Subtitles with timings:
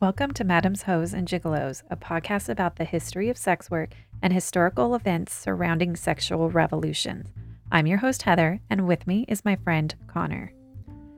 [0.00, 3.90] Welcome to Madam's Heauxs and Gigolos, a podcast about the history of sex work
[4.22, 7.28] and historical events surrounding sexual revolutions.
[7.70, 10.54] I'm your host, Heather, and with me is my friend, Connor.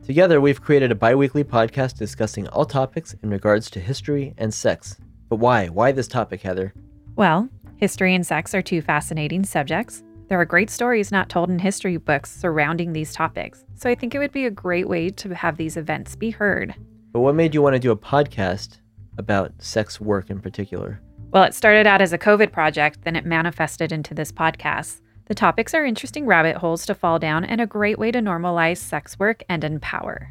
[0.05, 4.53] Together, we've created a bi weekly podcast discussing all topics in regards to history and
[4.53, 4.97] sex.
[5.29, 5.69] But why?
[5.69, 6.75] Why this topic, Heather?
[7.15, 10.03] Well, history and sex are two fascinating subjects.
[10.27, 14.13] There are great stories not told in history books surrounding these topics, so I think
[14.13, 16.75] it would be a great way to have these events be heard.
[17.13, 18.79] But what made you want to do a podcast
[19.19, 21.01] about sex work in particular?
[21.31, 25.03] Well, it started out as a COVID project, then it manifested into this podcast.
[25.27, 28.79] The topics are interesting rabbit holes to fall down and a great way to normalize
[28.79, 30.31] sex work and empower.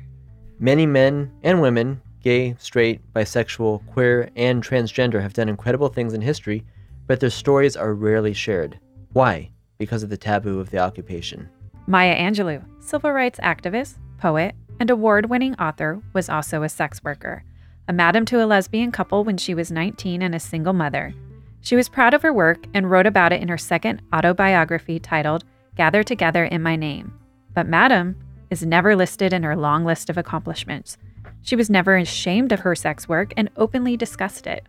[0.60, 6.22] Many men and women, gay, straight, bisexual, queer, and transgender, have done incredible things in
[6.22, 6.64] history,
[7.08, 8.80] but their stories are rarely shared.
[9.14, 9.52] Why?
[9.78, 11.50] Because of the taboo of the occupation.
[11.88, 17.44] Maya Angelou, civil rights activist, poet, and award winning author, was also a sex worker,
[17.88, 21.14] a madam to a lesbian couple when she was 19 and a single mother.
[21.62, 25.44] She was proud of her work and wrote about it in her second autobiography titled
[25.76, 27.14] Gather Together in My Name.
[27.54, 28.18] But Madam
[28.50, 30.98] is never listed in her long list of accomplishments.
[31.44, 34.66] She was never ashamed of her sex work and openly discussed it.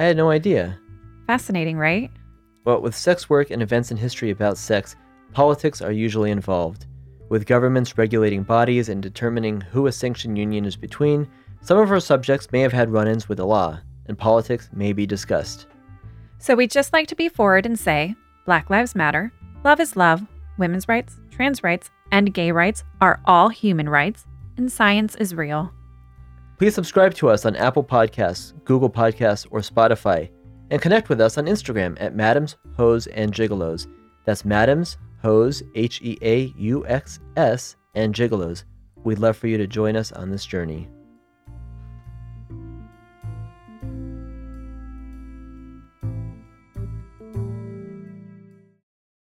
[0.00, 0.80] I had no idea.
[1.28, 2.10] Fascinating, right?
[2.64, 4.96] But with sex work and events in history about sex,
[5.32, 6.86] politics are usually involved.
[7.28, 11.28] With governments regulating bodies and determining who a sanctioned union is between,
[11.60, 14.92] some of our subjects may have had run ins with the law, and politics may
[14.92, 15.66] be discussed.
[16.38, 18.14] So we'd just like to be forward and say
[18.46, 19.32] Black Lives Matter,
[19.64, 20.22] love is love,
[20.56, 24.24] women's rights, trans rights, and gay rights are all human rights,
[24.56, 25.72] and science is real.
[26.56, 30.30] Please subscribe to us on Apple Podcasts, Google Podcasts, or Spotify,
[30.70, 33.86] and connect with us on Instagram at Madams, Heauxs, and Gigolos.
[34.24, 38.64] That's Madams, Heauxs, H E A U X S, and Gigolos.
[39.04, 40.88] We'd love for you to join us on this journey.